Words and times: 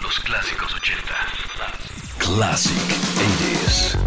Los 0.00 0.20
clásicos 0.20 0.74
80. 0.74 1.14
Classic 2.18 2.72
80s. 3.18 3.98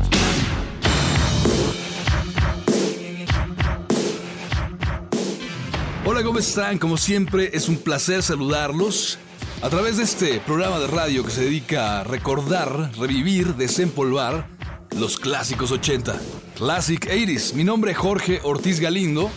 Hola, 6.03 6.23
¿cómo 6.23 6.39
están? 6.39 6.79
Como 6.79 6.97
siempre, 6.97 7.51
es 7.53 7.69
un 7.69 7.77
placer 7.77 8.23
saludarlos 8.23 9.19
a 9.61 9.69
través 9.69 9.97
de 9.97 10.03
este 10.03 10.39
programa 10.39 10.79
de 10.79 10.87
radio 10.87 11.23
que 11.23 11.29
se 11.29 11.41
dedica 11.41 11.99
a 11.99 12.03
recordar, 12.05 12.91
revivir, 12.97 13.53
desempolvar 13.53 14.47
los 14.97 15.17
clásicos 15.19 15.71
80. 15.71 16.19
Classic 16.55 17.05
80s. 17.05 17.53
Mi 17.53 17.63
nombre 17.63 17.91
es 17.91 17.97
Jorge 17.97 18.39
Ortiz 18.43 18.79
Galindo. 18.79 19.29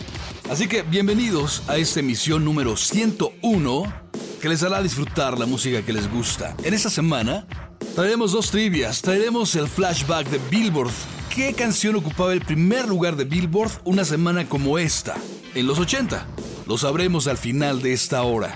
Así 0.51 0.67
que 0.67 0.81
bienvenidos 0.81 1.63
a 1.69 1.77
esta 1.77 2.01
emisión 2.01 2.43
número 2.43 2.75
101 2.75 3.93
que 4.41 4.49
les 4.49 4.61
hará 4.63 4.83
disfrutar 4.83 5.39
la 5.39 5.45
música 5.45 5.81
que 5.81 5.93
les 5.93 6.11
gusta. 6.11 6.57
En 6.65 6.73
esta 6.73 6.89
semana 6.89 7.47
traeremos 7.95 8.33
dos 8.33 8.51
trivias. 8.51 9.01
Traeremos 9.01 9.55
el 9.55 9.69
flashback 9.69 10.27
de 10.27 10.41
Billboard. 10.49 10.91
¿Qué 11.33 11.53
canción 11.53 11.95
ocupaba 11.95 12.33
el 12.33 12.41
primer 12.41 12.85
lugar 12.85 13.15
de 13.15 13.23
Billboard 13.23 13.71
una 13.85 14.03
semana 14.03 14.49
como 14.49 14.77
esta? 14.77 15.15
En 15.55 15.67
los 15.67 15.79
80. 15.79 16.27
Lo 16.67 16.77
sabremos 16.77 17.27
al 17.27 17.37
final 17.37 17.81
de 17.81 17.93
esta 17.93 18.21
hora. 18.23 18.53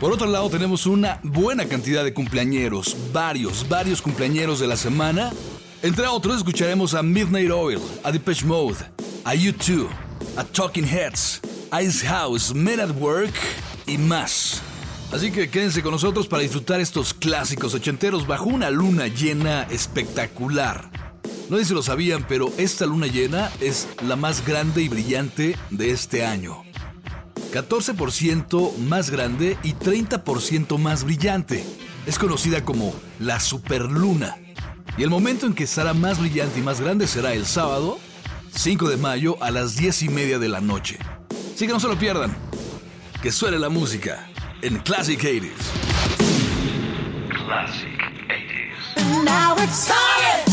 Por 0.00 0.12
otro 0.12 0.26
lado, 0.26 0.50
tenemos 0.50 0.84
una 0.84 1.18
buena 1.22 1.64
cantidad 1.64 2.04
de 2.04 2.12
cumpleañeros, 2.12 2.94
varios, 3.10 3.66
varios 3.66 4.02
cumpleañeros 4.02 4.60
de 4.60 4.66
la 4.66 4.76
semana. 4.76 5.32
Entre 5.82 6.06
otros, 6.08 6.36
escucharemos 6.36 6.92
a 6.92 7.02
Midnight 7.02 7.50
Oil, 7.50 7.80
a 8.04 8.12
Depeche 8.12 8.44
Mode, 8.44 8.84
a 9.24 9.34
U2, 9.34 9.88
a 10.36 10.44
Talking 10.44 10.86
Heads, 10.86 11.40
Ice 11.82 12.06
House, 12.06 12.54
Men 12.54 12.80
at 12.80 12.90
Work 12.98 13.34
y 13.86 13.98
más. 13.98 14.60
Así 15.12 15.30
que 15.30 15.48
quédense 15.48 15.82
con 15.82 15.92
nosotros 15.92 16.26
para 16.26 16.42
disfrutar 16.42 16.80
estos 16.80 17.14
clásicos 17.14 17.74
ochenteros 17.74 18.26
bajo 18.26 18.44
una 18.44 18.70
luna 18.70 19.08
llena 19.08 19.62
espectacular. 19.64 20.90
No 21.48 21.56
sé 21.56 21.64
si 21.64 21.74
lo 21.74 21.82
sabían, 21.82 22.26
pero 22.28 22.52
esta 22.58 22.84
luna 22.84 23.06
llena 23.06 23.50
es 23.60 23.88
la 24.06 24.16
más 24.16 24.46
grande 24.46 24.82
y 24.82 24.88
brillante 24.88 25.56
de 25.70 25.90
este 25.92 26.26
año. 26.26 26.62
14% 27.52 28.76
más 28.76 29.10
grande 29.10 29.56
y 29.62 29.72
30% 29.72 30.76
más 30.78 31.04
brillante. 31.04 31.64
Es 32.06 32.18
conocida 32.18 32.64
como 32.64 32.94
la 33.18 33.40
superluna. 33.40 34.36
Y 34.98 35.04
el 35.04 35.10
momento 35.10 35.46
en 35.46 35.54
que 35.54 35.64
estará 35.64 35.94
más 35.94 36.18
brillante 36.18 36.58
y 36.58 36.62
más 36.62 36.80
grande 36.80 37.06
será 37.06 37.32
el 37.32 37.46
sábado, 37.46 37.98
5 38.54 38.88
de 38.88 38.96
mayo 38.96 39.42
a 39.42 39.50
las 39.50 39.76
10 39.76 40.02
y 40.02 40.08
media 40.08 40.38
de 40.38 40.48
la 40.48 40.60
noche. 40.60 40.98
Así 41.54 41.66
que 41.66 41.72
no 41.72 41.80
se 41.80 41.88
lo 41.88 41.98
pierdan. 41.98 42.36
Que 43.22 43.32
suene 43.32 43.58
la 43.58 43.68
música 43.68 44.28
en 44.62 44.78
Classic 44.78 45.20
80s. 45.20 45.50
Classic 47.44 47.98
80s. 48.28 49.24
Now 49.24 49.56
it's 49.62 49.88
solid. 49.88 50.48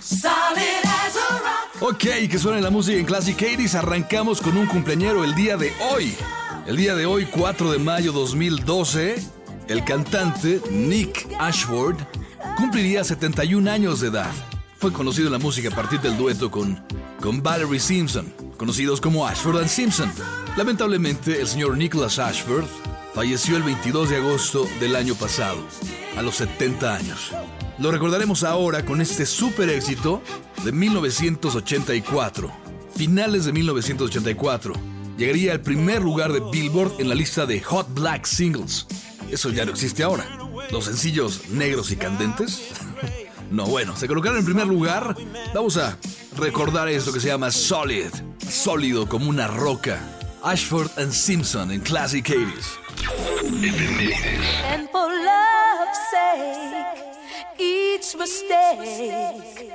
Solid 0.00 0.84
as 0.84 1.16
a 1.16 1.38
rock. 1.38 1.82
Ok, 1.82 2.28
que 2.30 2.38
suene 2.38 2.60
la 2.60 2.70
música 2.70 2.98
en 2.98 3.06
Classic 3.06 3.36
80s. 3.36 3.74
Arrancamos 3.74 4.40
con 4.40 4.56
un 4.56 4.66
cumpleañero 4.66 5.24
el 5.24 5.34
día 5.34 5.56
de 5.56 5.72
hoy. 5.92 6.14
El 6.66 6.76
día 6.76 6.94
de 6.94 7.06
hoy, 7.06 7.26
4 7.26 7.72
de 7.72 7.78
mayo 7.78 8.12
2012, 8.12 9.16
el 9.68 9.84
cantante 9.84 10.60
Nick 10.70 11.26
Ashford 11.38 11.96
cumpliría 12.56 13.04
71 13.04 13.70
años 13.70 14.00
de 14.00 14.08
edad. 14.08 14.30
Fue 14.78 14.92
conocido 14.92 15.26
en 15.26 15.32
la 15.32 15.40
música 15.40 15.70
a 15.70 15.74
partir 15.74 16.00
del 16.00 16.16
dueto 16.16 16.52
con, 16.52 16.80
con 17.20 17.42
Valerie 17.42 17.80
Simpson, 17.80 18.32
conocidos 18.56 19.00
como 19.00 19.26
Ashford 19.26 19.58
and 19.58 19.68
Simpson. 19.68 20.12
Lamentablemente, 20.56 21.40
el 21.40 21.48
señor 21.48 21.76
Nicholas 21.76 22.20
Ashford 22.20 22.64
falleció 23.12 23.56
el 23.56 23.64
22 23.64 24.10
de 24.10 24.16
agosto 24.18 24.68
del 24.78 24.94
año 24.94 25.16
pasado, 25.16 25.58
a 26.16 26.22
los 26.22 26.36
70 26.36 26.94
años. 26.94 27.32
Lo 27.78 27.90
recordaremos 27.90 28.44
ahora 28.44 28.84
con 28.84 29.00
este 29.00 29.26
super 29.26 29.68
éxito 29.68 30.22
de 30.64 30.70
1984. 30.70 32.52
Finales 32.94 33.46
de 33.46 33.52
1984. 33.52 34.74
Llegaría 35.16 35.52
al 35.54 35.60
primer 35.60 36.02
lugar 36.02 36.32
de 36.32 36.40
Billboard 36.52 37.00
en 37.00 37.08
la 37.08 37.16
lista 37.16 37.46
de 37.46 37.60
Hot 37.62 37.92
Black 37.94 38.26
Singles. 38.26 38.86
Eso 39.28 39.50
ya 39.50 39.64
no 39.64 39.72
existe 39.72 40.04
ahora. 40.04 40.24
Los 40.70 40.84
sencillos 40.84 41.48
negros 41.48 41.90
y 41.90 41.96
candentes. 41.96 42.70
No, 43.50 43.66
bueno, 43.66 43.96
se 43.96 44.06
colocaron 44.06 44.38
en 44.38 44.44
primer 44.44 44.66
lugar. 44.66 45.16
Vamos 45.54 45.76
a 45.76 45.96
recordar 46.36 46.88
esto 46.88 47.12
que 47.12 47.20
se 47.20 47.28
llama 47.28 47.50
Solid. 47.50 48.10
Sólido 48.48 49.08
como 49.08 49.28
una 49.30 49.46
roca. 49.48 49.98
Ashford 50.42 50.90
and 50.98 51.12
Simpson 51.12 51.70
en 51.70 51.80
Classic 51.80 52.24
80s. 52.24 52.78
Efemérides. 53.62 54.18
And 54.72 54.88
for 54.90 55.08
love's 55.08 55.98
sake, 56.10 57.04
each 57.58 58.14
mistake, 58.16 59.72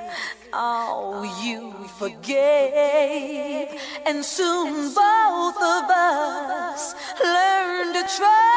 oh, 0.52 1.24
you 1.44 1.72
forgave. 1.98 3.68
And 4.06 4.24
soon 4.24 4.94
both 4.94 5.56
of 5.56 5.90
us 5.90 6.94
learned 7.22 7.94
to 7.94 8.02
trust, 8.02 8.53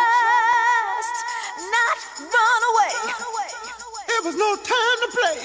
was 4.28 4.36
no 4.36 4.56
time 4.58 4.98
to 5.04 5.10
play. 5.18 5.38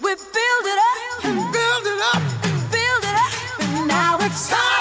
We 0.00 0.14
build 0.14 0.64
it 0.72 0.78
up, 0.90 1.24
And 1.24 1.36
build 1.52 1.84
it 1.92 2.00
up. 2.14 2.22
build 2.72 3.04
it 3.04 3.16
up, 3.26 3.60
and 3.60 3.88
now 3.88 4.16
it's 4.20 4.40
solid. 4.40 4.75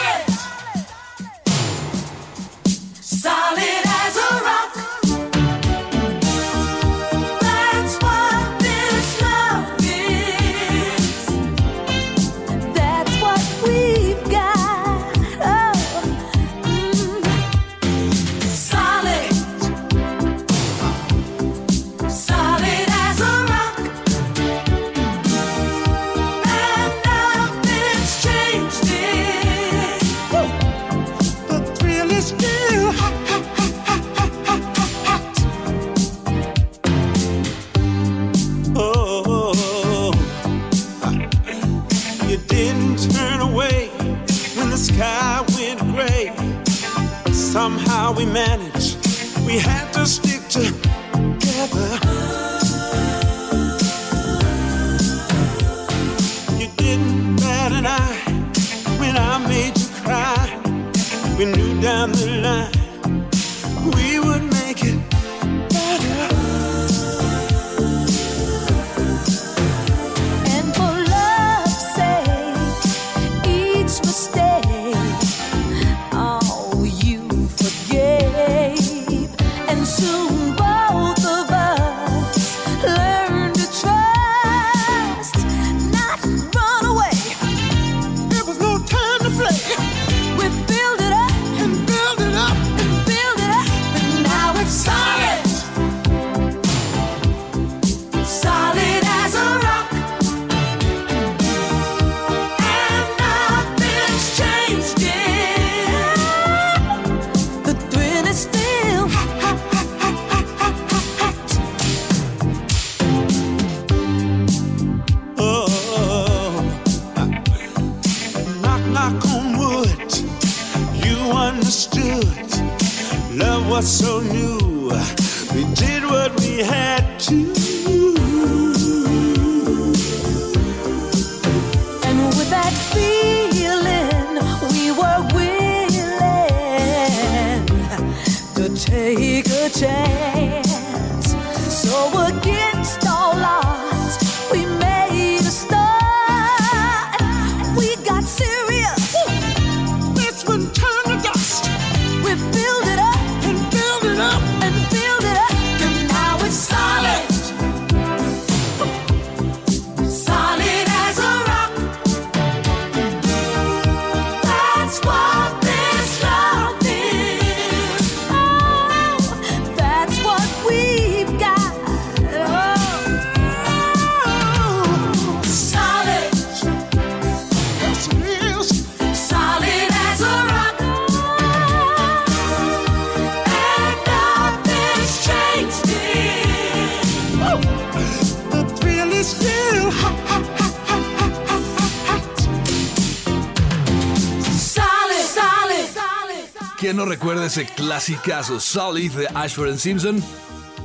Clasicazo 197.86 198.60
Solid 198.60 199.12
de 199.12 199.28
Ashford 199.36 199.78
Simpson? 199.78 200.24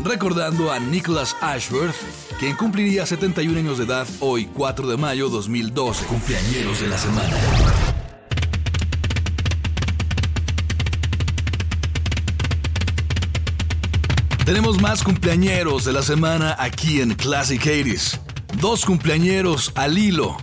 Recordando 0.04 0.70
a 0.70 0.78
Nicholas 0.78 1.34
Ashworth, 1.40 1.96
quien 2.38 2.54
cumpliría 2.56 3.06
71 3.06 3.58
años 3.58 3.78
de 3.78 3.84
edad 3.84 4.06
hoy, 4.20 4.44
4 4.44 4.86
de 4.86 4.98
mayo 4.98 5.30
2012. 5.30 6.04
Cumpleañeros 6.04 6.78
de 6.78 6.88
la 6.88 6.98
semana. 6.98 7.36
Tenemos 14.44 14.78
más 14.82 15.02
cumpleañeros 15.02 15.86
de 15.86 15.94
la 15.94 16.02
semana 16.02 16.54
aquí 16.58 17.00
en 17.00 17.14
Classic 17.14 17.62
80s. 17.62 18.20
Dos 18.60 18.84
cumpleañeros 18.84 19.72
al 19.74 19.96
hilo. 19.96 20.36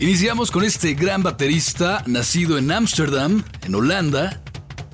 Iniciamos 0.00 0.50
con 0.50 0.64
este 0.64 0.94
gran 0.94 1.22
baterista 1.22 2.02
nacido 2.06 2.58
en 2.58 2.72
Ámsterdam, 2.72 3.44
en 3.62 3.74
Holanda, 3.76 4.43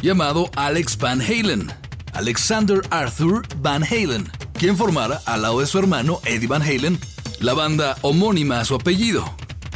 llamado 0.03 0.51
Alex 0.57 0.97
Van 0.99 1.21
Halen. 1.21 1.73
Alexander 2.13 2.81
Arthur 2.91 3.47
Van 3.59 3.85
Halen, 3.85 4.31
quien 4.59 4.77
formara 4.77 5.21
al 5.27 5.43
lado 5.43 5.61
de 5.61 5.67
su 5.67 5.79
hermano 5.79 6.21
Eddie 6.25 6.49
Van 6.49 6.63
Halen 6.63 6.99
la 7.41 7.55
banda 7.55 7.97
homónima 8.03 8.61
a 8.61 8.65
su 8.65 8.75
apellido. 8.75 9.25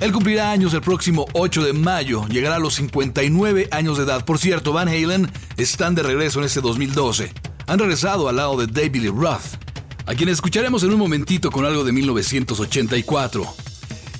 Él 0.00 0.12
cumplirá 0.12 0.50
años 0.50 0.74
el 0.74 0.82
próximo 0.82 1.24
8 1.32 1.64
de 1.64 1.72
mayo, 1.72 2.26
llegará 2.28 2.56
a 2.56 2.58
los 2.58 2.74
59 2.74 3.68
años 3.70 3.96
de 3.96 4.04
edad. 4.04 4.24
Por 4.24 4.38
cierto, 4.38 4.72
Van 4.72 4.88
Halen 4.88 5.30
están 5.56 5.94
de 5.94 6.02
regreso 6.02 6.40
en 6.40 6.44
este 6.44 6.60
2012. 6.60 7.32
Han 7.66 7.78
regresado 7.78 8.28
al 8.28 8.36
lado 8.36 8.58
de 8.58 8.66
David 8.66 9.02
Lee 9.02 9.08
Roth, 9.08 9.56
a 10.04 10.14
quien 10.14 10.28
escucharemos 10.28 10.82
en 10.82 10.92
un 10.92 10.98
momentito 10.98 11.50
con 11.50 11.64
algo 11.64 11.84
de 11.84 11.92
1984. 11.92 13.46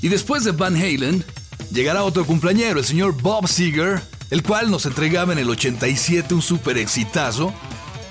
Y 0.00 0.08
después 0.08 0.44
de 0.44 0.52
Van 0.52 0.76
Halen, 0.76 1.22
llegará 1.70 2.04
otro 2.04 2.24
cumpleañero, 2.24 2.78
el 2.78 2.86
señor 2.86 3.20
Bob 3.20 3.46
Seger, 3.46 4.00
el 4.34 4.42
cual 4.42 4.68
nos 4.68 4.84
entregaba 4.84 5.32
en 5.32 5.38
el 5.38 5.48
87 5.48 6.34
un 6.34 6.42
super 6.42 6.76
exitazo. 6.76 7.54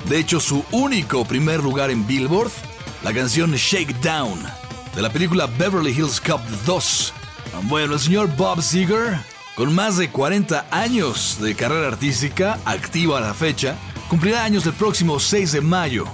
De 0.08 0.18
hecho, 0.18 0.40
su 0.40 0.64
único 0.72 1.26
primer 1.26 1.62
lugar 1.62 1.92
en 1.92 2.08
Billboard, 2.08 2.50
la 3.04 3.14
canción 3.14 3.52
Shakedown, 3.52 4.42
de 4.96 5.02
la 5.02 5.12
película 5.12 5.48
Beverly 5.48 5.92
Hills 5.92 6.22
Cop 6.22 6.40
2. 6.66 7.14
Bueno, 7.64 7.96
el 7.96 8.00
señor 8.00 8.34
Bob 8.38 8.62
Seger, 8.62 9.20
con 9.58 9.76
más 9.76 9.98
de 9.98 10.12
40 10.12 10.68
años 10.72 11.40
de 11.42 11.56
carrera 11.56 11.90
artística, 11.90 12.58
activa 12.64 13.18
a 13.18 13.22
la 13.22 13.34
fecha, 13.34 13.76
cumplirá 14.08 14.46
años 14.46 14.66
el 14.66 14.74
próximo 14.74 15.20
6 15.20 15.52
de 15.52 15.60
mayo, 15.60 16.06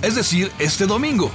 es 0.00 0.14
decir, 0.14 0.52
este 0.60 0.86
domingo. 0.86 1.32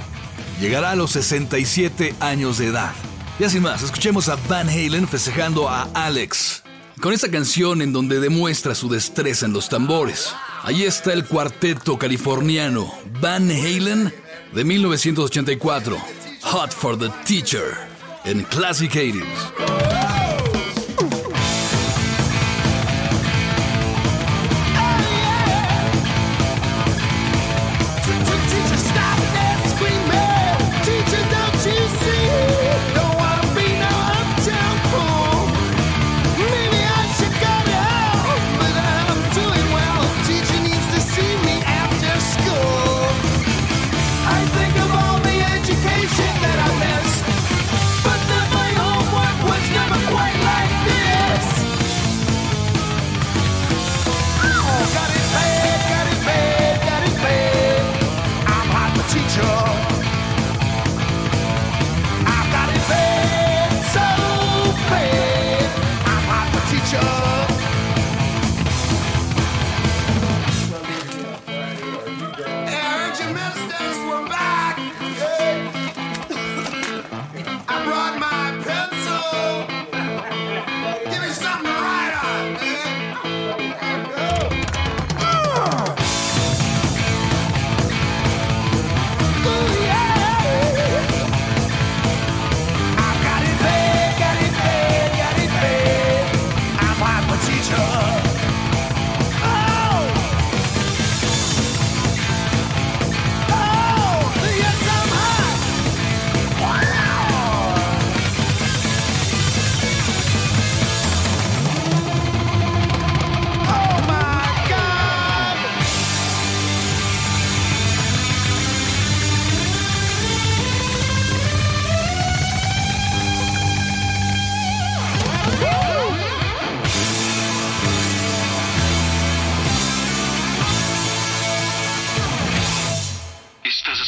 Llegará 0.58 0.92
a 0.92 0.96
los 0.96 1.10
67 1.10 2.14
años 2.18 2.56
de 2.56 2.68
edad. 2.68 2.94
Y 3.38 3.44
así 3.44 3.60
más, 3.60 3.82
escuchemos 3.82 4.30
a 4.30 4.36
Van 4.48 4.70
Halen 4.70 5.06
festejando 5.06 5.68
a 5.68 5.82
Alex. 5.92 6.61
Con 7.02 7.12
esta 7.12 7.28
canción 7.28 7.82
en 7.82 7.92
donde 7.92 8.20
demuestra 8.20 8.76
su 8.76 8.88
destreza 8.88 9.44
en 9.46 9.52
los 9.52 9.68
tambores. 9.68 10.32
Ahí 10.62 10.84
está 10.84 11.12
el 11.12 11.24
cuarteto 11.24 11.98
californiano 11.98 12.94
Van 13.20 13.50
Halen 13.50 14.14
de 14.54 14.64
1984. 14.64 15.96
Hot 16.42 16.70
for 16.70 16.96
the 16.96 17.08
Teacher 17.26 17.76
en 18.24 18.44
Classic 18.44 18.92
80s. 18.92 20.11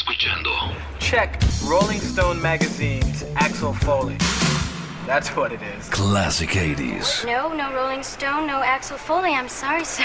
Escuchando 0.05 0.51
Check 0.99 1.39
Rolling 1.67 2.01
Stone 2.01 2.41
magazine's 2.41 3.25
Axel 3.37 3.73
Foley. 3.73 4.19
That's 5.07 5.35
what 5.35 5.51
it 5.53 5.61
is. 5.63 5.89
Classic 5.89 6.49
80s. 6.51 7.25
No, 7.25 7.55
no 7.55 7.73
Rolling 7.75 8.03
Stone, 8.03 8.47
no 8.47 8.63
Axel 8.63 8.99
Foley. 8.99 9.33
I'm 9.33 9.49
sorry, 9.49 9.85
sir. 9.85 10.05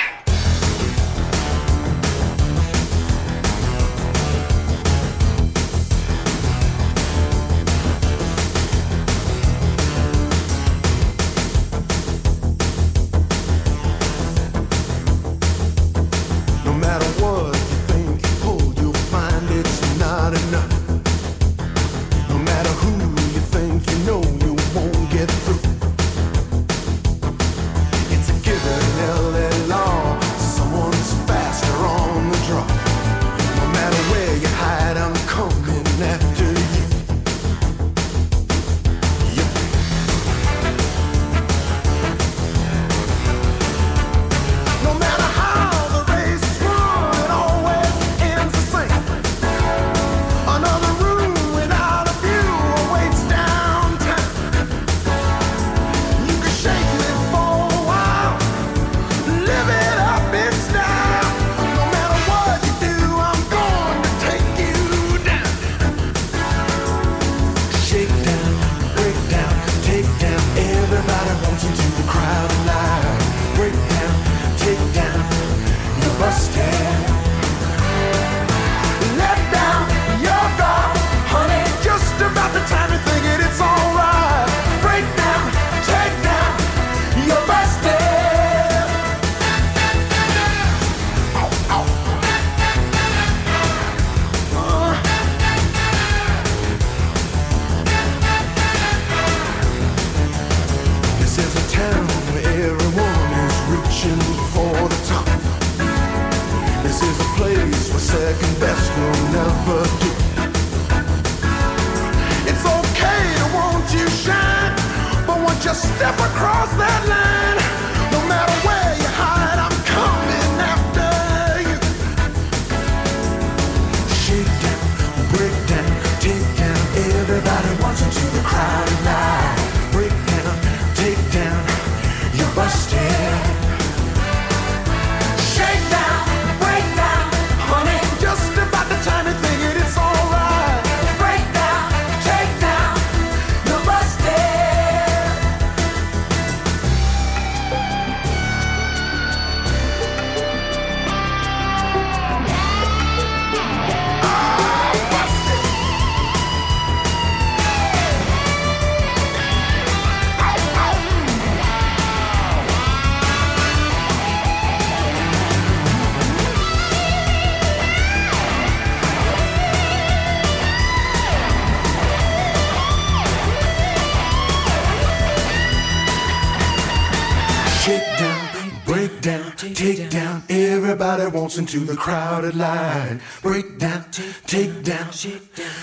Wants 181.50 181.58
into 181.58 181.80
the 181.80 181.96
crowded 181.96 182.56
line. 182.56 183.20
Break 183.42 183.80
down, 183.80 184.06
take 184.46 184.84
down. 184.84 185.10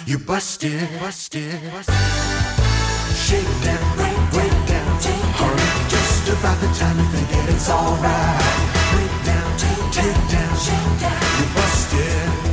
You 0.07 0.17
busted, 0.17 0.89
busted. 1.01 1.59
Shake 3.27 3.55
down, 3.65 3.97
break 4.31 4.57
down. 4.71 5.01
take 5.01 5.27
Hurry, 5.35 5.89
just 5.89 6.29
about 6.29 6.61
the 6.61 6.69
time 6.69 6.97
you 6.97 7.05
think 7.07 7.51
it's 7.51 7.69
alright. 7.69 8.45
Break 8.93 9.25
down, 9.25 9.59
take 9.91 10.31
down. 10.31 10.57
You 11.41 11.47
busted. 11.57 12.46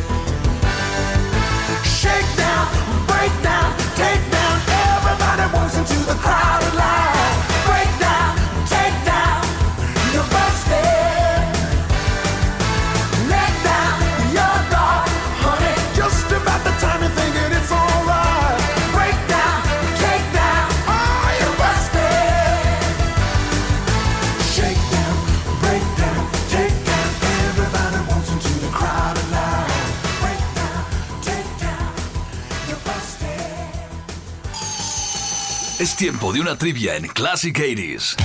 Tiempo 35.97 36.33
de 36.33 36.41
una 36.41 36.57
trivia 36.57 36.95
en 36.95 37.07
Classic 37.07 37.55
80s. 37.55 38.15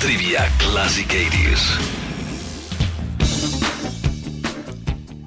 Trivia 0.00 0.48
Classic 0.58 1.08
80s. 1.08 1.78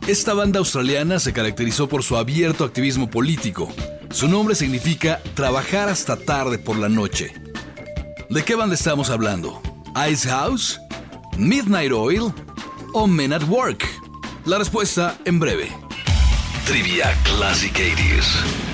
Esta 0.07 0.33
banda 0.33 0.59
australiana 0.59 1.19
se 1.19 1.33
caracterizó 1.33 1.89
por 1.89 2.03
su 2.03 2.15
abierto 2.15 2.63
activismo 2.63 3.09
político. 3.09 3.73
Su 4.11 4.27
nombre 4.27 4.55
significa 4.55 5.19
trabajar 5.33 5.89
hasta 5.89 6.15
tarde 6.15 6.59
por 6.59 6.77
la 6.77 6.89
noche. 6.89 7.33
¿De 8.29 8.43
qué 8.43 8.55
banda 8.55 8.75
estamos 8.75 9.09
hablando? 9.09 9.61
¿Ice 10.09 10.29
House? 10.29 10.79
¿Midnight 11.37 11.91
Oil? 11.91 12.33
¿O 12.93 13.07
Men 13.07 13.33
at 13.33 13.43
Work? 13.49 13.85
La 14.45 14.59
respuesta 14.59 15.17
en 15.25 15.39
breve. 15.39 15.71
Trivia 16.65 17.17
Classic 17.23 17.73
80s. 17.73 18.68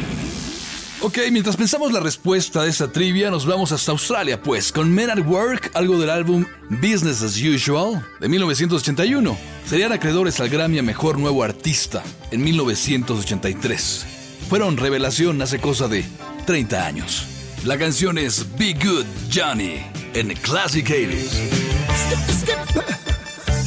Ok, 1.06 1.20
mientras 1.32 1.56
pensamos 1.56 1.92
la 1.92 2.00
respuesta 2.00 2.64
de 2.64 2.72
esta 2.72 2.92
trivia, 2.92 3.30
nos 3.30 3.46
vamos 3.46 3.72
hasta 3.72 3.92
Australia, 3.92 4.42
pues, 4.42 4.72
con 4.72 4.92
Men 4.92 5.12
at 5.12 5.20
Work, 5.20 5.70
algo 5.76 6.00
del 6.00 6.10
álbum 6.10 6.48
Business 6.82 7.22
as 7.22 7.38
Usual 7.40 8.04
de 8.20 8.28
1981. 8.28 9.38
Serían 9.68 9.92
acreedores 9.92 10.40
al 10.40 10.50
Grammy 10.50 10.80
a 10.80 10.82
Mejor 10.82 11.20
Nuevo 11.20 11.44
Artista 11.44 12.02
en 12.32 12.44
1983. 12.44 14.04
Fueron 14.50 14.78
revelación 14.78 15.40
hace 15.44 15.60
cosa 15.60 15.88
de 15.88 16.04
30 16.48 16.88
años. 16.88 17.28
La 17.66 17.78
canción 17.78 18.18
es 18.18 18.44
Be 18.58 18.74
Good 18.74 19.06
Johnny 19.32 19.86
en 20.16 20.34
Classic 20.38 20.88
80s. 20.88 21.30
Skip 21.30 22.26
the 22.26 22.34
skip, 22.34 22.58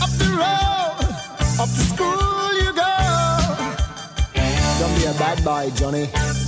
up 0.02 0.10
the 0.18 0.24
road, 0.24 1.60
up 1.60 1.68
school 1.68 2.58
you 2.64 2.72
go. 2.72 2.82
Don't 4.80 4.98
be 4.98 5.06
a 5.06 5.12
bad 5.20 5.44
boy, 5.44 5.70
Johnny. 5.78 6.47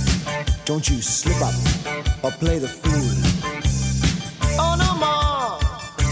Don't 0.65 0.87
you 0.89 1.01
slip 1.01 1.41
up 1.41 1.53
or 2.23 2.31
play 2.39 2.59
the 2.59 2.67
fool. 2.67 3.11
Oh 4.59 4.75
no 4.77 4.93
more, 4.95 5.59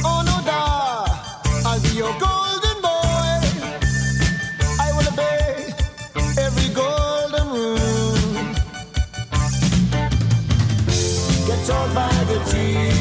oh 0.03 0.21
no 0.25 0.41
da, 0.45 1.05
I'll 1.65 1.79
be 1.81 1.89
your 1.89 2.13
golden 2.19 2.81
boy. 2.81 3.39
I 4.79 4.91
will 4.95 5.07
obey 5.13 5.73
every 6.37 6.69
golden 6.73 7.47
rule. 7.53 7.75
Get 11.47 11.65
told 11.65 11.93
by 11.93 12.09
the 12.25 12.39
teacher 12.51 12.98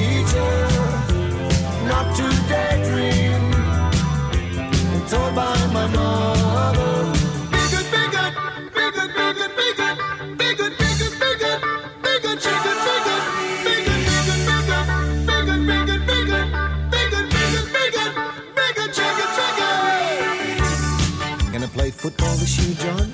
football 22.11 22.37
this 22.37 22.57
year, 22.59 22.75
John? 22.81 23.12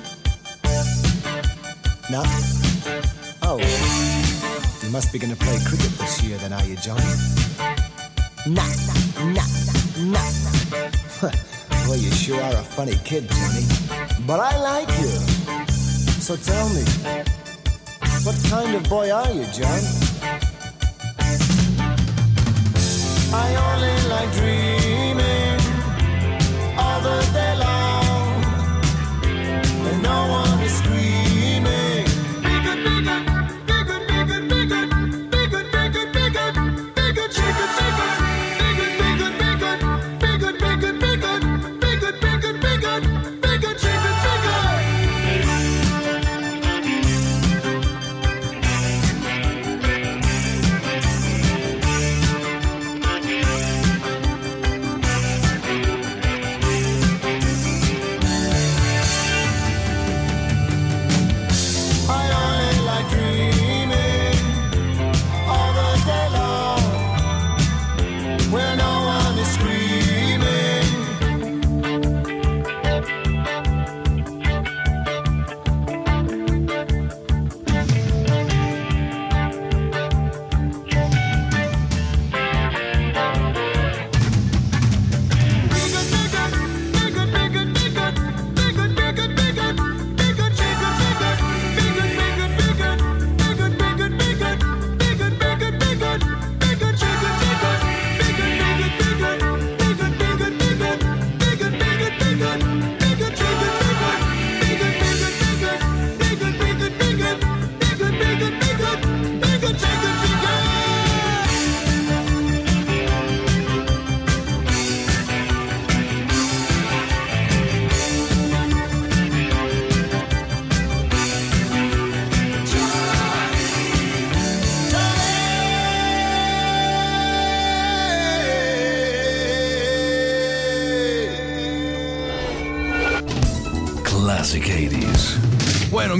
No? 2.09 2.23
Oh. 3.41 3.59
You 4.83 4.89
must 4.89 5.11
be 5.11 5.19
gonna 5.19 5.35
play 5.35 5.57
cricket 5.65 5.91
this 5.99 6.23
year 6.23 6.37
then, 6.37 6.53
are 6.53 6.63
you? 6.63 6.77
Nah, 8.47 8.55
nah, 8.55 9.35
nah, 9.35 9.49
nah, 9.99 10.31
nah. 11.21 11.31
well, 11.87 11.97
you 11.97 12.11
sure 12.11 12.41
are 12.41 12.53
a 12.53 12.63
funny 12.63 12.95
kid, 13.03 13.27
Johnny. 13.29 13.65
But 14.25 14.39
I 14.39 14.53
like 14.63 14.89
you. 15.01 15.11
So 16.23 16.37
tell 16.37 16.69
me, 16.69 16.85
what 18.23 18.37
kind 18.49 18.75
of 18.75 18.83
boy 18.87 19.11
are 19.11 19.31
you, 19.31 19.43
John? 19.51 19.83
I 23.33 23.47
only 23.67 23.95
like 24.07 24.31
dreaming 24.39 25.24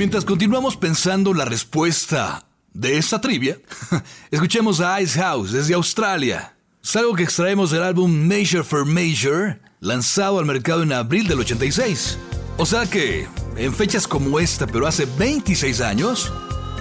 mientras 0.05 0.23
continuamos 0.23 0.77
pensando 0.77 1.33
la 1.33 1.45
respuesta 1.45 2.45
de 2.75 2.99
esta 2.99 3.19
trivia, 3.19 3.57
escuchemos 4.29 4.79
a 4.79 5.01
Ice 5.01 5.19
House 5.19 5.51
desde 5.51 5.73
Australia. 5.73 6.55
Es 6.83 6.95
algo 6.95 7.15
que 7.15 7.23
extraemos 7.23 7.71
del 7.71 7.81
álbum 7.81 8.11
Major 8.11 8.63
for 8.63 8.85
Major, 8.85 9.59
lanzado 9.79 10.37
al 10.37 10.45
mercado 10.45 10.83
en 10.83 10.93
abril 10.93 11.27
del 11.27 11.39
86. 11.39 12.19
O 12.57 12.67
sea 12.67 12.85
que, 12.85 13.27
en 13.57 13.73
fechas 13.73 14.07
como 14.07 14.39
esta, 14.39 14.67
pero 14.67 14.85
hace 14.85 15.07
26 15.17 15.81
años, 15.81 16.31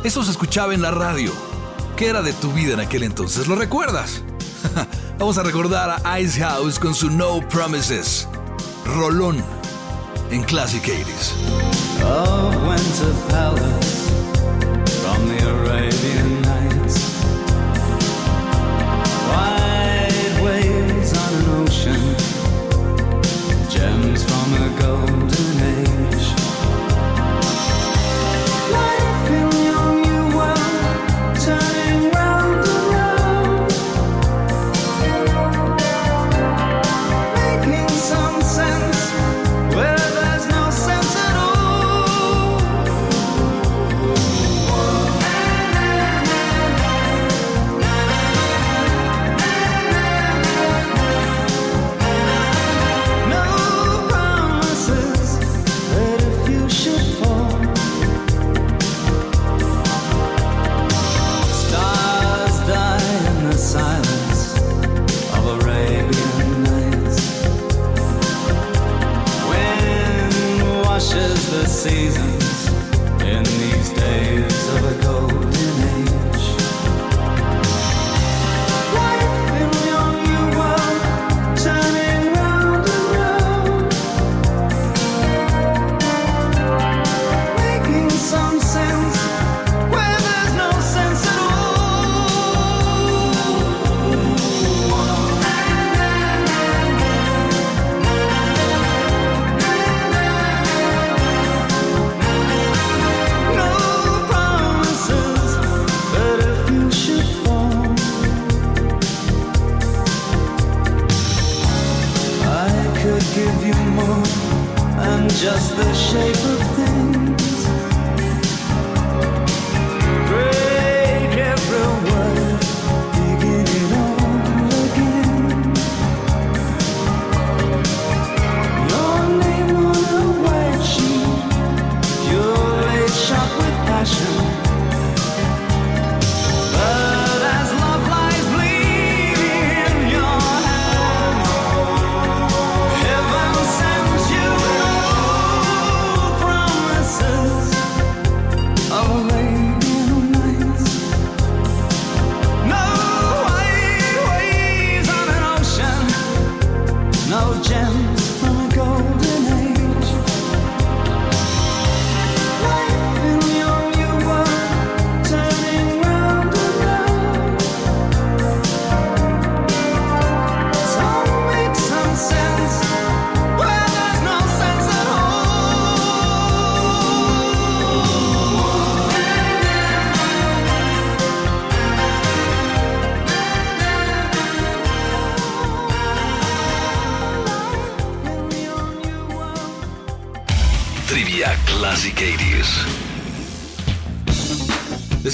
esto 0.05 0.23
se 0.23 0.33
escuchaba 0.33 0.75
en 0.75 0.83
la 0.83 0.91
radio. 0.91 1.33
¿Qué 1.97 2.09
era 2.09 2.21
de 2.21 2.35
tu 2.35 2.53
vida 2.53 2.75
en 2.75 2.81
aquel 2.81 3.05
entonces? 3.05 3.49
¿Lo 3.49 3.57
recuerdas? 3.57 4.23
Vamos 5.19 5.39
a 5.39 5.43
recordar 5.43 6.03
a 6.05 6.21
Ice 6.21 6.41
House 6.41 6.79
con 6.79 6.95
su 6.95 7.09
No 7.09 7.41
Promises. 7.49 8.29
Rolón 8.85 9.43
en 10.31 10.43
Classic 10.43 10.85
80s. 10.85 11.74
Of 12.05 12.67
Winter 12.69 13.15
Palace 13.31 14.09
from 15.01 15.29
the 15.29 15.64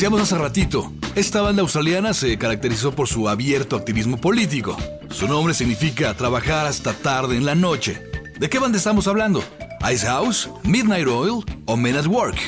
Decíamos 0.00 0.22
hace 0.22 0.38
ratito, 0.38 0.90
esta 1.14 1.42
banda 1.42 1.60
australiana 1.60 2.14
se 2.14 2.38
caracterizó 2.38 2.94
por 2.94 3.06
su 3.06 3.28
abierto 3.28 3.76
activismo 3.76 4.16
político. 4.16 4.74
Su 5.10 5.28
nombre 5.28 5.52
significa 5.52 6.14
trabajar 6.14 6.64
hasta 6.64 6.94
tarde 6.94 7.36
en 7.36 7.44
la 7.44 7.54
noche. 7.54 8.00
¿De 8.38 8.48
qué 8.48 8.58
banda 8.58 8.78
estamos 8.78 9.06
hablando? 9.08 9.44
¿Ice 9.92 10.06
House, 10.06 10.48
Midnight 10.62 11.06
Oil 11.06 11.44
o 11.66 11.76
Men 11.76 11.96
at 11.96 12.06
Work? 12.06 12.38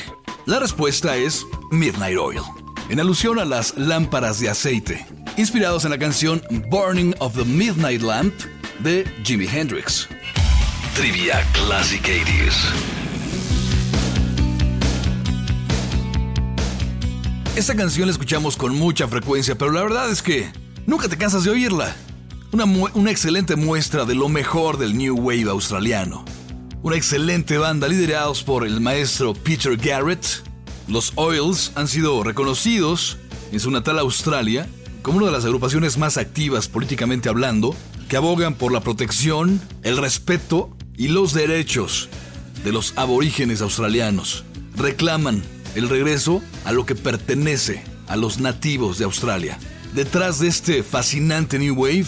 La 0.47 0.57
respuesta 0.57 1.15
es 1.15 1.45
Midnight 1.69 2.17
Oil, 2.17 2.41
en 2.89 2.99
alusión 2.99 3.37
a 3.37 3.45
las 3.45 3.77
lámparas 3.77 4.39
de 4.39 4.49
aceite, 4.49 5.05
inspirados 5.37 5.85
en 5.85 5.91
la 5.91 5.99
canción 5.99 6.41
Burning 6.71 7.13
of 7.19 7.35
the 7.35 7.45
Midnight 7.45 8.01
Lamp 8.01 8.33
de 8.79 9.05
Jimi 9.23 9.45
Hendrix. 9.45 10.09
Trivia 10.95 11.45
Classic 11.53 12.01
80s. 12.01 13.02
Esta 17.55 17.75
canción 17.75 18.07
la 18.07 18.13
escuchamos 18.13 18.57
con 18.57 18.75
mucha 18.75 19.07
frecuencia, 19.07 19.55
pero 19.55 19.71
la 19.71 19.83
verdad 19.83 20.09
es 20.09 20.23
que 20.23 20.51
nunca 20.87 21.07
te 21.07 21.19
cansas 21.19 21.43
de 21.43 21.51
oírla. 21.51 21.95
Una, 22.51 22.65
una 22.65 23.11
excelente 23.11 23.55
muestra 23.55 24.05
de 24.05 24.15
lo 24.15 24.27
mejor 24.27 24.79
del 24.79 24.97
New 24.97 25.15
Wave 25.15 25.51
australiano. 25.51 26.25
Una 26.81 26.95
excelente 26.95 27.59
banda 27.59 27.87
liderados 27.87 28.41
por 28.41 28.65
el 28.65 28.81
maestro 28.81 29.35
Peter 29.35 29.77
Garrett. 29.77 30.25
Los 30.87 31.13
Oils 31.13 31.71
han 31.75 31.87
sido 31.87 32.23
reconocidos 32.23 33.17
en 33.51 33.59
su 33.59 33.69
natal 33.69 33.99
Australia 33.99 34.67
como 35.03 35.17
una 35.17 35.27
de 35.27 35.33
las 35.33 35.45
agrupaciones 35.45 35.99
más 35.99 36.17
activas 36.17 36.67
políticamente 36.67 37.29
hablando, 37.29 37.75
que 38.09 38.17
abogan 38.17 38.55
por 38.55 38.71
la 38.71 38.81
protección, 38.81 39.61
el 39.83 39.97
respeto 39.97 40.75
y 40.97 41.09
los 41.09 41.33
derechos 41.33 42.09
de 42.63 42.71
los 42.71 42.97
aborígenes 42.97 43.61
australianos. 43.61 44.43
Reclaman 44.75 45.43
el 45.75 45.89
regreso 45.89 46.41
a 46.65 46.71
lo 46.71 46.85
que 46.85 46.95
pertenece 46.95 47.83
a 48.07 48.15
los 48.15 48.39
nativos 48.39 48.97
de 48.97 49.05
Australia. 49.05 49.57
Detrás 49.93 50.39
de 50.39 50.47
este 50.47 50.83
fascinante 50.83 51.59
New 51.59 51.75
Wave 51.75 52.07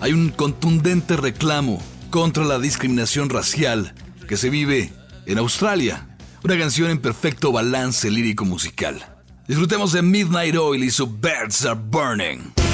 hay 0.00 0.12
un 0.12 0.30
contundente 0.30 1.16
reclamo 1.16 1.82
contra 2.10 2.44
la 2.44 2.58
discriminación 2.58 3.30
racial 3.30 3.94
que 4.28 4.36
se 4.36 4.50
vive 4.50 4.92
en 5.26 5.38
Australia. 5.38 6.06
Una 6.44 6.58
canción 6.58 6.90
en 6.90 6.98
perfecto 6.98 7.52
balance 7.52 8.10
lírico 8.10 8.44
musical. 8.44 9.04
Disfrutemos 9.48 9.92
de 9.92 10.02
Midnight 10.02 10.56
Oil 10.56 10.84
y 10.84 10.90
su 10.90 11.06
Birds 11.06 11.64
Are 11.64 11.78
Burning. 11.80 12.65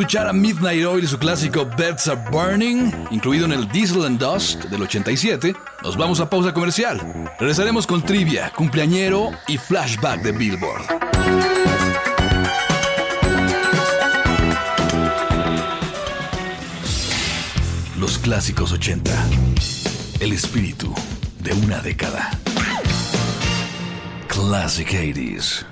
Escuchar 0.00 0.28
a 0.28 0.32
Midnight 0.32 0.86
Oil 0.86 1.04
y 1.04 1.06
su 1.06 1.18
clásico 1.18 1.68
Beds 1.76 2.08
Are 2.08 2.30
Burning, 2.30 2.90
incluido 3.10 3.44
en 3.44 3.52
el 3.52 3.68
Diesel 3.68 4.06
and 4.06 4.18
Dust 4.18 4.64
del 4.64 4.80
87, 4.80 5.54
nos 5.82 5.94
vamos 5.94 6.20
a 6.20 6.30
pausa 6.30 6.54
comercial. 6.54 7.30
Regresaremos 7.38 7.86
con 7.86 8.02
trivia, 8.02 8.50
cumpleañero 8.56 9.30
y 9.46 9.58
flashback 9.58 10.22
de 10.22 10.32
Billboard. 10.32 10.84
Los 17.98 18.16
clásicos 18.16 18.72
80. 18.72 19.10
El 20.20 20.32
espíritu 20.32 20.94
de 21.40 21.52
una 21.52 21.82
década. 21.82 22.30
Classic 24.28 24.88
80s. 24.88 25.69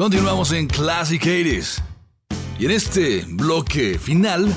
Continuamos 0.00 0.50
en 0.52 0.66
Classic 0.66 1.22
80s. 1.22 1.82
Y 2.58 2.64
en 2.64 2.70
este 2.70 3.22
bloque 3.28 3.98
final 3.98 4.50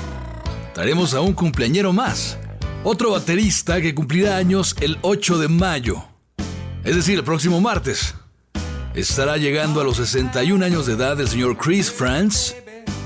traeremos 0.72 1.12
a 1.12 1.20
un 1.20 1.34
cumpleañero 1.34 1.92
más. 1.92 2.38
Otro 2.82 3.10
baterista 3.10 3.78
que 3.82 3.94
cumplirá 3.94 4.38
años 4.38 4.74
el 4.80 4.96
8 5.02 5.36
de 5.36 5.48
mayo. 5.48 6.02
Es 6.82 6.96
decir, 6.96 7.18
el 7.18 7.24
próximo 7.24 7.60
martes. 7.60 8.14
Estará 8.94 9.36
llegando 9.36 9.82
a 9.82 9.84
los 9.84 9.98
61 9.98 10.64
años 10.64 10.86
de 10.86 10.94
edad 10.94 11.20
el 11.20 11.28
señor 11.28 11.58
Chris 11.58 11.92
France, 11.92 12.56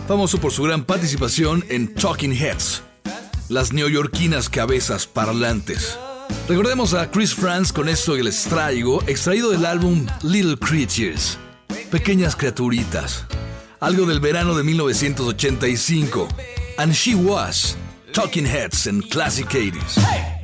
famoso 0.06 0.38
por 0.38 0.52
su 0.52 0.62
gran 0.62 0.84
participación 0.84 1.64
en 1.68 1.92
Talking 1.92 2.34
Heads, 2.34 2.84
las 3.48 3.72
neoyorquinas 3.72 4.48
cabezas 4.48 5.08
parlantes. 5.08 5.98
Recordemos 6.48 6.94
a 6.94 7.10
Chris 7.10 7.34
France 7.34 7.72
con 7.72 7.88
esto 7.88 8.14
que 8.14 8.22
les 8.22 8.44
traigo, 8.44 9.02
extraído 9.08 9.50
del 9.50 9.66
álbum 9.66 10.06
Little 10.22 10.56
Creatures, 10.56 11.36
Pequeñas 11.90 12.36
Criaturitas, 12.36 13.24
algo 13.80 14.04
del 14.04 14.20
verano 14.20 14.54
de 14.54 14.62
1985. 14.62 16.28
And 16.76 16.92
She 16.92 17.14
Was, 17.14 17.76
Talking 18.12 18.46
Heads 18.46 18.86
en 18.86 19.00
Classic 19.00 19.48
80s. 19.48 20.37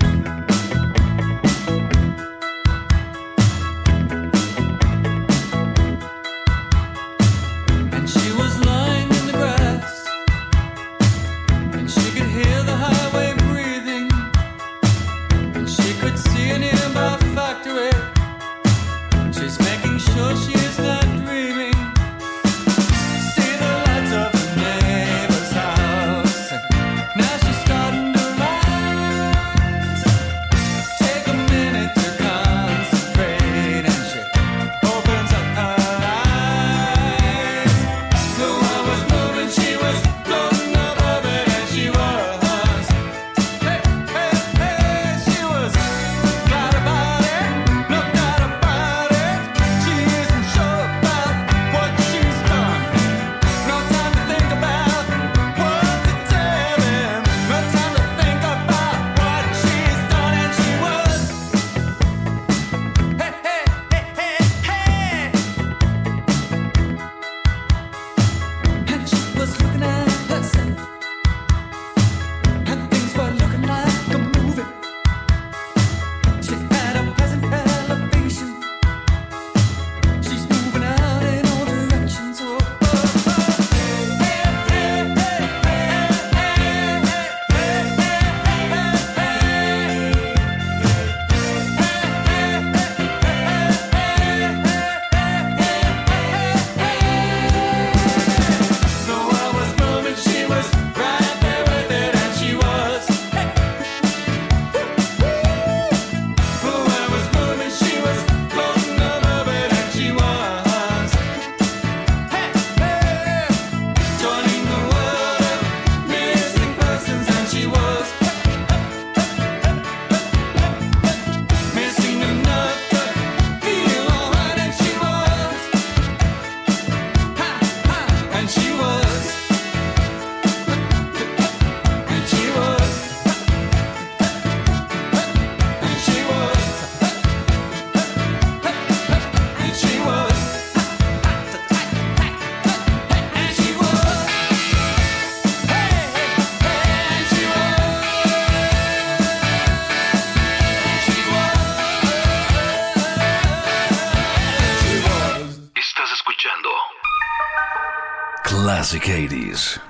80s. 159.14 159.80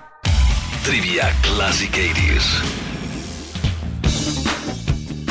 Trivia 0.84 1.32
Classic 1.40 1.90
80s. 1.90 2.44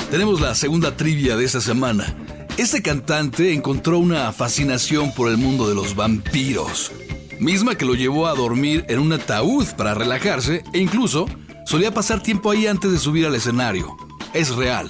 Tenemos 0.10 0.42
la 0.42 0.56
segunda 0.56 0.98
trivia 0.98 1.38
de 1.38 1.46
esta 1.46 1.62
semana. 1.62 2.16
Este 2.58 2.82
cantante 2.82 3.54
encontró 3.54 4.00
una 4.00 4.32
fascinación 4.34 5.14
por 5.14 5.30
el 5.30 5.38
mundo 5.38 5.70
de 5.70 5.76
los 5.76 5.96
vampiros, 5.96 6.92
misma 7.40 7.76
que 7.76 7.86
lo 7.86 7.94
llevó 7.94 8.26
a 8.26 8.34
dormir 8.34 8.84
en 8.90 8.98
un 8.98 9.14
ataúd 9.14 9.68
para 9.78 9.94
relajarse 9.94 10.64
e 10.74 10.80
incluso 10.80 11.28
solía 11.68 11.94
pasar 11.94 12.24
tiempo 12.24 12.50
ahí 12.50 12.66
antes 12.66 12.92
de 12.92 12.98
subir 12.98 13.28
al 13.28 13.36
escenario. 13.36 13.96
Es 14.34 14.56
real. 14.56 14.90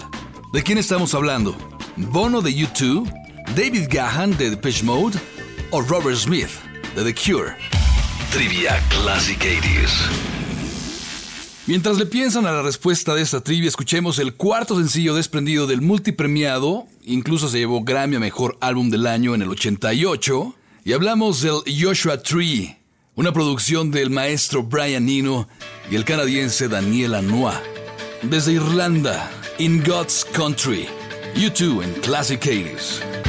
¿De 0.54 0.64
quién 0.64 0.78
estamos 0.78 1.14
hablando? 1.14 1.58
¿Bono 1.98 2.42
de 2.42 2.52
U2? 2.52 3.04
¿David 3.54 3.88
Gahan 3.90 4.38
de 4.38 4.52
Depeche 4.52 4.86
Mode? 4.86 5.20
¿O 5.72 5.82
Robert 5.82 6.16
Smith 6.16 6.52
de 6.96 7.04
The 7.04 7.14
Cure? 7.14 7.73
Trivia 8.34 8.82
Classic 8.90 9.38
80s. 9.38 10.10
Mientras 11.68 12.00
le 12.00 12.08
piensan 12.08 12.48
a 12.48 12.52
la 12.52 12.64
respuesta 12.64 13.14
de 13.14 13.22
esta 13.22 13.42
trivia, 13.42 13.68
escuchemos 13.68 14.18
el 14.18 14.34
cuarto 14.34 14.76
sencillo 14.76 15.14
desprendido 15.14 15.68
del 15.68 15.82
multipremiado, 15.82 16.88
incluso 17.04 17.48
se 17.48 17.60
llevó 17.60 17.84
Grammy 17.84 18.16
a 18.16 18.20
Mejor 18.20 18.58
Álbum 18.60 18.90
del 18.90 19.06
Año 19.06 19.36
en 19.36 19.44
el 19.44 19.50
88, 19.50 20.56
y 20.84 20.94
hablamos 20.94 21.44
del 21.44 21.62
Joshua 21.80 22.24
Tree, 22.24 22.76
una 23.14 23.32
producción 23.34 23.92
del 23.92 24.10
maestro 24.10 24.64
Brian 24.64 25.08
Eno 25.08 25.48
y 25.92 25.96
el 25.96 26.04
canadiense 26.04 26.68
Daniel 26.68 27.14
Anois. 27.14 27.54
Desde 28.24 28.54
Irlanda, 28.54 29.30
In 29.60 29.84
God's 29.84 30.26
Country, 30.34 30.88
U2 31.36 31.84
en 31.84 31.94
Classic 32.02 32.42
80s. 32.42 33.23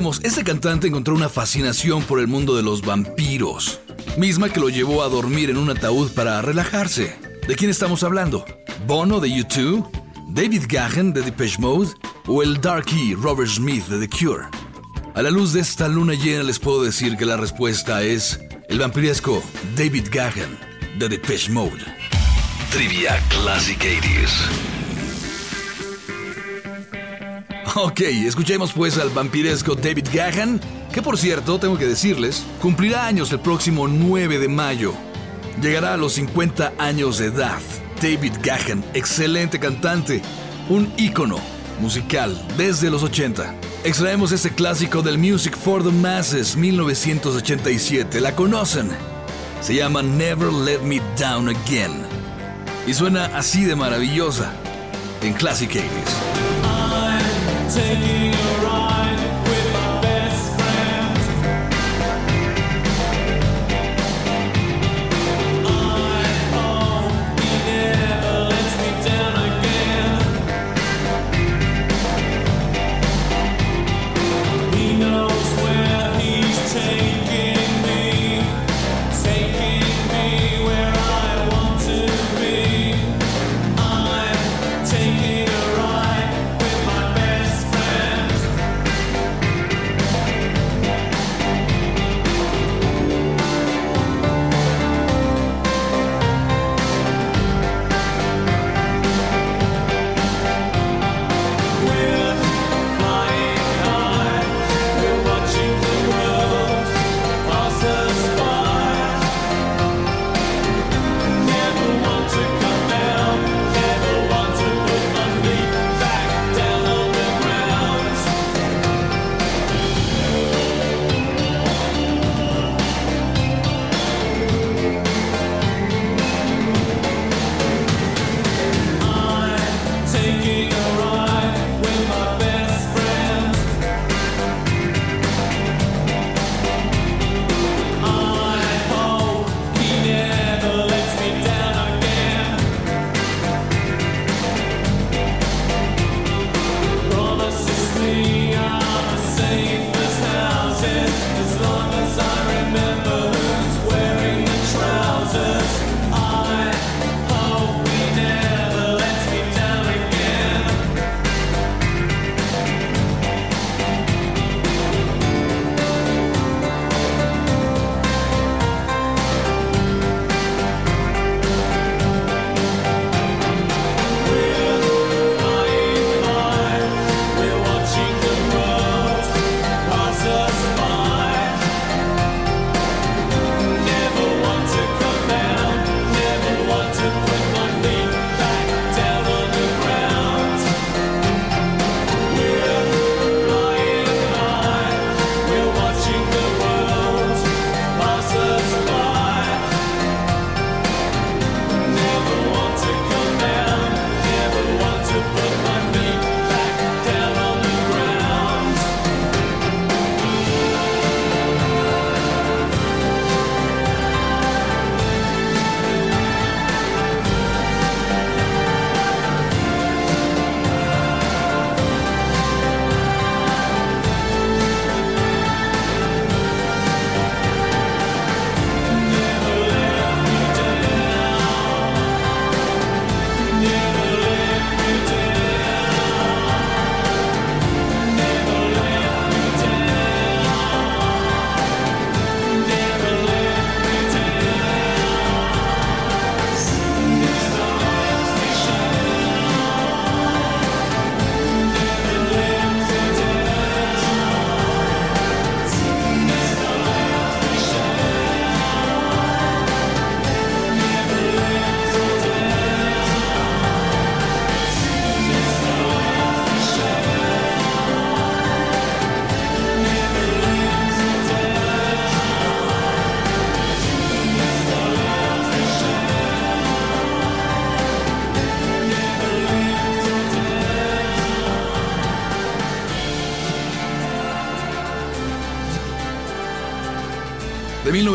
Decíamos, 0.00 0.20
este 0.24 0.44
cantante 0.44 0.86
encontró 0.86 1.14
una 1.14 1.28
fascinación 1.28 2.02
por 2.02 2.20
el 2.20 2.26
mundo 2.26 2.56
de 2.56 2.62
los 2.62 2.80
vampiros, 2.80 3.80
misma 4.16 4.48
que 4.48 4.58
lo 4.58 4.70
llevó 4.70 5.02
a 5.02 5.10
dormir 5.10 5.50
en 5.50 5.58
un 5.58 5.68
ataúd 5.68 6.10
para 6.12 6.40
relajarse. 6.40 7.18
¿De 7.46 7.54
quién 7.54 7.70
estamos 7.70 8.02
hablando? 8.02 8.46
¿Bono 8.86 9.20
de 9.20 9.28
U2? 9.28 9.86
¿David 10.28 10.62
Gahan 10.70 11.12
de 11.12 11.20
Depeche 11.20 11.58
Mode? 11.58 11.90
¿O 12.26 12.42
el 12.42 12.62
Darky 12.62 13.14
Robert 13.14 13.50
Smith 13.50 13.84
de 13.88 14.06
The 14.06 14.08
Cure? 14.08 14.46
A 15.14 15.20
la 15.20 15.30
luz 15.30 15.52
de 15.52 15.60
esta 15.60 15.86
luna 15.86 16.14
llena 16.14 16.44
les 16.44 16.58
puedo 16.58 16.82
decir 16.82 17.18
que 17.18 17.26
la 17.26 17.36
respuesta 17.36 18.02
es 18.02 18.40
el 18.70 18.78
vampiresco 18.78 19.42
David 19.76 20.06
Gahan 20.10 20.58
de 20.98 21.10
Depeche 21.10 21.52
Mode. 21.52 21.84
Trivia 22.70 23.22
Classic 23.28 23.78
80s. 23.78 24.79
Ok, 27.76 28.00
escuchemos 28.00 28.72
pues 28.72 28.98
al 28.98 29.10
vampiresco 29.10 29.76
David 29.76 30.08
Gahan, 30.12 30.60
que 30.92 31.02
por 31.02 31.16
cierto, 31.16 31.60
tengo 31.60 31.78
que 31.78 31.86
decirles, 31.86 32.44
cumplirá 32.60 33.06
años 33.06 33.30
el 33.30 33.38
próximo 33.38 33.86
9 33.86 34.40
de 34.40 34.48
mayo. 34.48 34.92
Llegará 35.62 35.94
a 35.94 35.96
los 35.96 36.14
50 36.14 36.72
años 36.78 37.18
de 37.18 37.26
edad. 37.26 37.60
David 38.02 38.32
Gahan, 38.42 38.84
excelente 38.92 39.60
cantante, 39.60 40.20
un 40.68 40.92
ícono 40.96 41.38
musical 41.80 42.36
desde 42.56 42.90
los 42.90 43.04
80. 43.04 43.54
Extraemos 43.84 44.32
este 44.32 44.50
clásico 44.50 45.00
del 45.00 45.18
Music 45.18 45.56
for 45.56 45.84
the 45.84 45.92
Masses 45.92 46.56
1987. 46.56 48.20
¿La 48.20 48.34
conocen? 48.34 48.90
Se 49.60 49.76
llama 49.76 50.02
Never 50.02 50.52
Let 50.52 50.80
Me 50.80 51.00
Down 51.16 51.48
Again. 51.48 52.02
Y 52.88 52.94
suena 52.94 53.26
así 53.26 53.64
de 53.64 53.76
maravillosa 53.76 54.52
en 55.22 55.34
Classic 55.34 55.70
80s. 55.70 56.49
Taking 57.70 58.29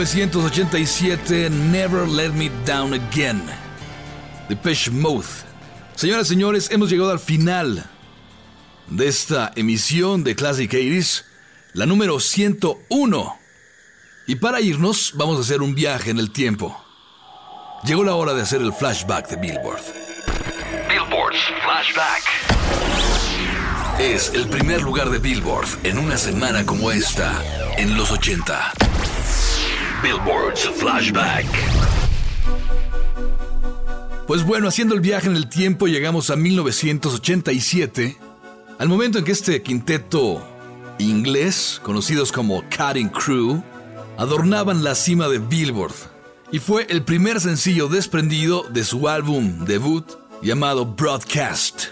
1987, 0.06 1.50
Never 1.50 2.08
Let 2.08 2.30
Me 2.34 2.52
Down 2.64 2.94
Again. 2.94 3.42
Depeche 4.48 4.92
Mode. 4.92 5.26
Señoras 5.96 6.28
y 6.28 6.30
señores, 6.30 6.70
hemos 6.70 6.92
llegado 6.92 7.10
al 7.10 7.20
final 7.20 7.90
de 8.88 9.08
esta 9.08 9.52
emisión 9.56 10.24
de 10.24 10.36
Classic 10.36 10.72
80s, 10.72 11.24
la 11.74 11.88
número 11.88 12.20
101. 12.20 13.40
Y 14.28 14.36
para 14.36 14.62
irnos, 14.62 15.14
vamos 15.16 15.40
a 15.40 15.42
hacer 15.42 15.64
un 15.64 15.74
viaje 15.74 16.12
en 16.12 16.20
el 16.20 16.32
tiempo. 16.32 16.80
Llegó 17.84 18.04
la 18.04 18.14
hora 18.14 18.36
de 18.36 18.44
hacer 18.44 18.62
el 18.62 18.74
flashback 18.74 19.28
de 19.30 19.38
Billboard. 19.38 19.82
Billboard's 20.88 21.40
Flashback. 21.64 22.24
Es 24.00 24.32
el 24.36 24.48
primer 24.50 24.84
lugar 24.84 25.10
de 25.10 25.18
Billboard 25.18 25.68
en 25.84 25.98
una 25.98 26.18
semana 26.18 26.64
como 26.64 26.92
esta, 26.92 27.42
en 27.78 27.98
los 27.98 28.12
80. 28.12 28.74
Billboard's 30.06 30.70
Flashback. 30.76 31.48
Pues 34.28 34.46
bueno, 34.46 34.68
haciendo 34.68 34.94
el 34.94 35.02
viaje 35.02 35.28
en 35.28 35.36
el 35.36 35.50
tiempo 35.50 35.88
llegamos 35.88 36.30
a 36.30 36.36
1987, 36.36 38.16
al 38.78 38.88
momento 38.88 39.18
en 39.18 39.26
que 39.26 39.32
este 39.32 39.64
quinteto 39.64 40.48
inglés, 41.00 41.82
conocidos 41.82 42.32
como 42.32 42.64
Cutting 42.66 43.10
Crew, 43.10 43.64
adornaban 44.20 44.84
la 44.84 44.94
cima 44.94 45.28
de 45.28 45.40
Billboard 45.40 45.96
y 46.52 46.60
fue 46.60 46.86
el 46.92 47.04
primer 47.04 47.42
sencillo 47.42 47.88
desprendido 47.88 48.62
de 48.70 48.84
su 48.84 49.10
álbum 49.10 49.66
debut 49.66 50.06
llamado 50.44 50.86
Broadcast, 50.86 51.86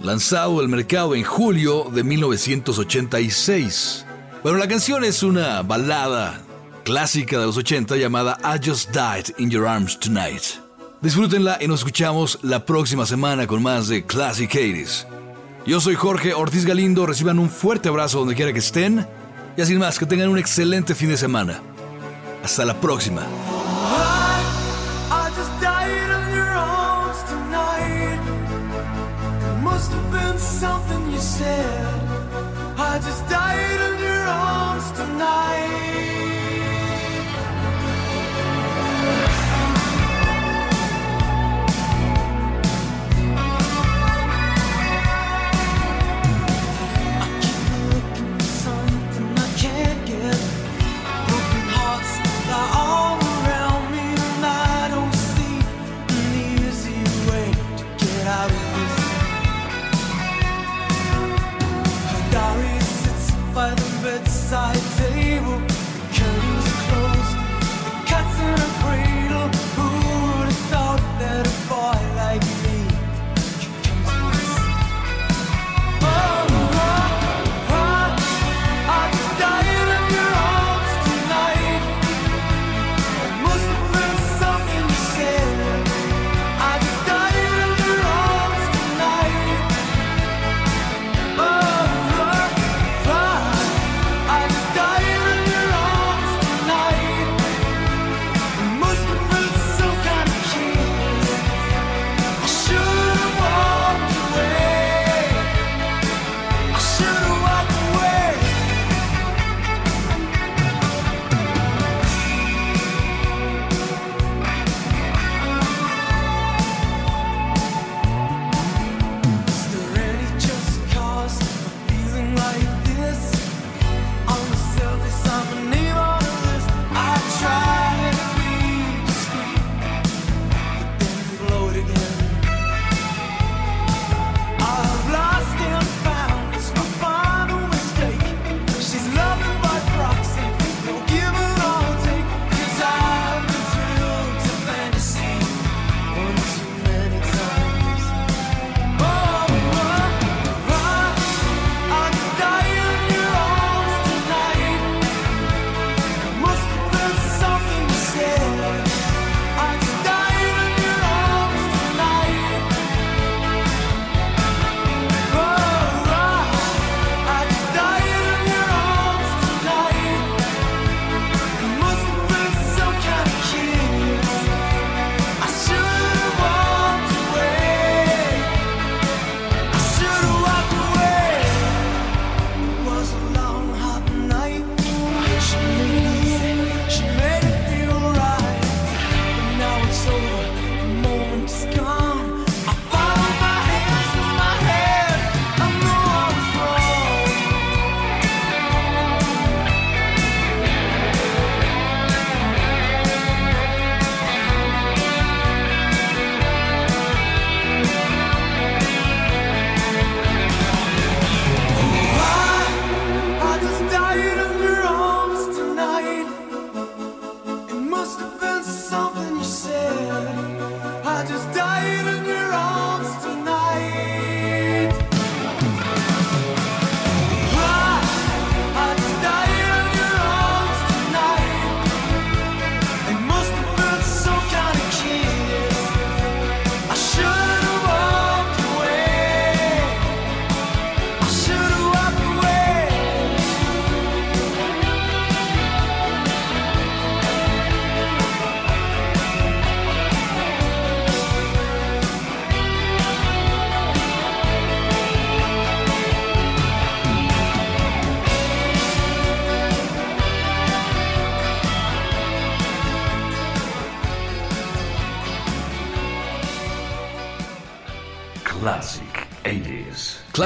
lanzado 0.00 0.60
al 0.60 0.68
mercado 0.68 1.16
en 1.16 1.24
julio 1.24 1.90
de 1.92 2.04
1986. 2.04 4.06
Bueno, 4.44 4.58
la 4.58 4.68
canción 4.68 5.02
es 5.02 5.24
una 5.24 5.62
balada 5.62 6.44
clásica 6.88 7.38
de 7.38 7.44
los 7.44 7.58
80 7.58 7.96
llamada 7.96 8.38
I 8.42 8.66
Just 8.66 8.92
Died 8.92 9.34
in 9.36 9.50
Your 9.50 9.66
Arms 9.66 9.98
Tonight. 9.98 10.42
Disfrútenla 11.02 11.58
y 11.60 11.68
nos 11.68 11.80
escuchamos 11.80 12.38
la 12.40 12.64
próxima 12.64 13.04
semana 13.04 13.46
con 13.46 13.62
más 13.62 13.88
de 13.88 14.06
Classic 14.06 14.50
80s. 14.50 15.04
Yo 15.66 15.82
soy 15.82 15.96
Jorge 15.96 16.32
Ortiz 16.32 16.64
Galindo, 16.64 17.04
reciban 17.04 17.38
un 17.38 17.50
fuerte 17.50 17.90
abrazo 17.90 18.20
donde 18.20 18.34
quiera 18.34 18.54
que 18.54 18.60
estén 18.60 19.06
y 19.54 19.60
así 19.60 19.74
más, 19.74 19.98
que 19.98 20.06
tengan 20.06 20.30
un 20.30 20.38
excelente 20.38 20.94
fin 20.94 21.10
de 21.10 21.18
semana. 21.18 21.60
Hasta 22.42 22.64
la 22.64 22.80
próxima. 22.80 23.20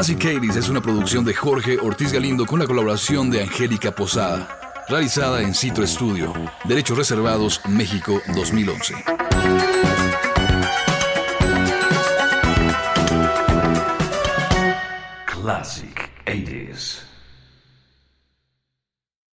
80s. 0.03 0.19
Classic 0.19 0.19
80s 0.19 0.57
es 0.57 0.69
una 0.69 0.81
producción 0.81 1.25
de 1.25 1.33
Jorge 1.33 1.79
Ortiz 1.81 2.13
Galindo 2.13 2.45
con 2.45 2.59
la 2.59 2.67
colaboración 2.67 3.31
de 3.31 3.43
Angélica 3.43 3.93
Posada, 3.93 4.85
realizada 4.89 5.43
en 5.43 5.55
Citro 5.55 5.85
Estudio. 5.85 6.33
Derechos 6.65 6.99
reservados, 6.99 7.61
México 7.69 8.21
2011. 8.35 8.95